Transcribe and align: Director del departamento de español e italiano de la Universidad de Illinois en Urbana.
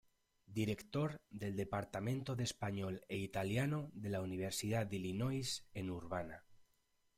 Director 0.47 1.21
del 1.29 1.55
departamento 1.55 2.35
de 2.35 2.43
español 2.45 3.05
e 3.07 3.17
italiano 3.17 3.91
de 3.93 4.09
la 4.09 4.23
Universidad 4.23 4.87
de 4.87 4.95
Illinois 4.95 5.63
en 5.75 5.91
Urbana. 5.91 6.43